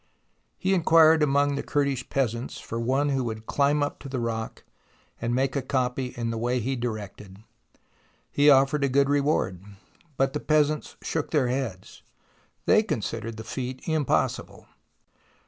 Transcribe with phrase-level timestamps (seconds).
[0.57, 4.63] He inquired among the Kurdish peasants for one who would climb up to the rock
[5.21, 7.37] and make a copy in the way he directed.
[8.31, 9.63] He offered a good reward,
[10.17, 12.01] but the peasants shook their heads.
[12.65, 14.65] They considered the feat impossible.